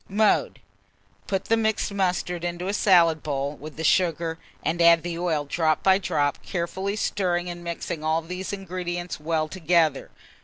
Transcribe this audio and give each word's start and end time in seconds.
Mode. 0.09 0.59
Put 1.27 1.45
the 1.45 1.55
mixed 1.55 1.93
mustard 1.93 2.43
into 2.43 2.67
a 2.67 2.73
salad 2.73 3.21
bowl 3.21 3.55
with 3.55 3.75
the 3.77 3.83
sugar, 3.83 4.39
and 4.63 4.81
add 4.81 5.03
the 5.03 5.19
oil 5.19 5.45
drop 5.45 5.83
by 5.83 5.99
drop, 5.99 6.41
carefully 6.41 6.95
stirring 6.95 7.51
and 7.51 7.63
mixing 7.63 8.03
all 8.03 8.23
these 8.23 8.51
ingredients 8.51 9.19
well 9.19 9.47
together. 9.47 10.09